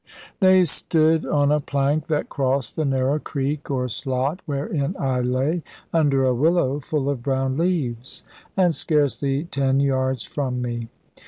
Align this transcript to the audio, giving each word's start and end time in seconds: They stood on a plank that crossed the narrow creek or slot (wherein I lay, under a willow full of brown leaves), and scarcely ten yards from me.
They 0.39 0.63
stood 0.65 1.27
on 1.27 1.51
a 1.51 1.59
plank 1.59 2.07
that 2.07 2.27
crossed 2.27 2.75
the 2.75 2.85
narrow 2.85 3.19
creek 3.19 3.69
or 3.69 3.87
slot 3.87 4.41
(wherein 4.47 4.95
I 4.97 5.19
lay, 5.21 5.61
under 5.93 6.25
a 6.25 6.33
willow 6.33 6.79
full 6.79 7.07
of 7.07 7.21
brown 7.21 7.55
leaves), 7.55 8.23
and 8.57 8.73
scarcely 8.73 9.43
ten 9.43 9.79
yards 9.79 10.23
from 10.23 10.59
me. 10.59 10.87